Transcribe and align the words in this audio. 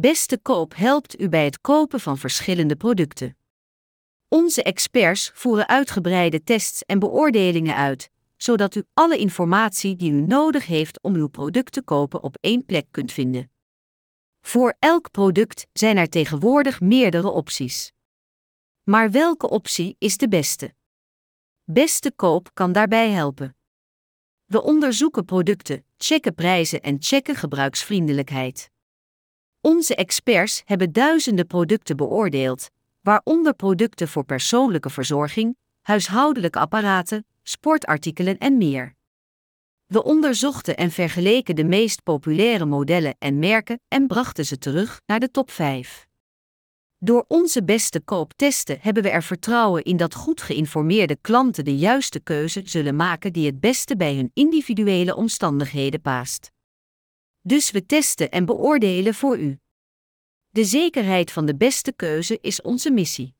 Beste 0.00 0.38
Koop 0.38 0.74
helpt 0.76 1.20
u 1.20 1.28
bij 1.28 1.44
het 1.44 1.60
kopen 1.60 2.00
van 2.00 2.18
verschillende 2.18 2.76
producten. 2.76 3.36
Onze 4.28 4.62
experts 4.62 5.30
voeren 5.34 5.68
uitgebreide 5.68 6.42
tests 6.42 6.84
en 6.84 6.98
beoordelingen 6.98 7.74
uit, 7.76 8.10
zodat 8.36 8.74
u 8.74 8.84
alle 8.94 9.18
informatie 9.18 9.96
die 9.96 10.12
u 10.12 10.20
nodig 10.20 10.66
heeft 10.66 11.02
om 11.02 11.14
uw 11.14 11.28
product 11.28 11.72
te 11.72 11.82
kopen 11.82 12.22
op 12.22 12.36
één 12.40 12.64
plek 12.64 12.86
kunt 12.90 13.12
vinden. 13.12 13.50
Voor 14.40 14.74
elk 14.78 15.10
product 15.10 15.66
zijn 15.72 15.96
er 15.96 16.08
tegenwoordig 16.08 16.80
meerdere 16.80 17.28
opties. 17.28 17.92
Maar 18.82 19.10
welke 19.10 19.48
optie 19.48 19.96
is 19.98 20.16
de 20.16 20.28
beste? 20.28 20.74
Beste 21.64 22.12
Koop 22.12 22.50
kan 22.54 22.72
daarbij 22.72 23.10
helpen. 23.10 23.56
We 24.44 24.62
onderzoeken 24.62 25.24
producten, 25.24 25.84
checken 25.96 26.34
prijzen 26.34 26.80
en 26.80 26.96
checken 27.00 27.36
gebruiksvriendelijkheid. 27.36 28.70
Onze 29.62 29.94
experts 29.94 30.62
hebben 30.64 30.92
duizenden 30.92 31.46
producten 31.46 31.96
beoordeeld, 31.96 32.70
waaronder 33.00 33.54
producten 33.54 34.08
voor 34.08 34.24
persoonlijke 34.24 34.90
verzorging, 34.90 35.56
huishoudelijke 35.80 36.58
apparaten, 36.58 37.26
sportartikelen 37.42 38.38
en 38.38 38.56
meer. 38.56 38.94
We 39.86 40.02
onderzochten 40.02 40.76
en 40.76 40.90
vergeleken 40.90 41.56
de 41.56 41.64
meest 41.64 42.02
populaire 42.02 42.64
modellen 42.64 43.14
en 43.18 43.38
merken 43.38 43.80
en 43.88 44.06
brachten 44.06 44.46
ze 44.46 44.58
terug 44.58 45.00
naar 45.06 45.20
de 45.20 45.30
top 45.30 45.50
5. 45.50 46.06
Door 46.98 47.24
onze 47.28 47.64
beste 47.64 48.00
kooptesten 48.00 48.78
hebben 48.80 49.02
we 49.02 49.10
er 49.10 49.22
vertrouwen 49.22 49.84
in 49.84 49.96
dat 49.96 50.14
goed 50.14 50.42
geïnformeerde 50.42 51.16
klanten 51.20 51.64
de 51.64 51.76
juiste 51.76 52.20
keuze 52.20 52.62
zullen 52.64 52.96
maken 52.96 53.32
die 53.32 53.46
het 53.46 53.60
beste 53.60 53.96
bij 53.96 54.14
hun 54.14 54.30
individuele 54.34 55.16
omstandigheden 55.16 56.00
past. 56.00 56.50
Dus 57.40 57.70
we 57.70 57.86
testen 57.86 58.30
en 58.30 58.44
beoordelen 58.44 59.14
voor 59.14 59.38
u. 59.38 59.58
De 60.48 60.64
zekerheid 60.64 61.32
van 61.32 61.46
de 61.46 61.56
beste 61.56 61.92
keuze 61.92 62.38
is 62.40 62.62
onze 62.62 62.90
missie. 62.90 63.34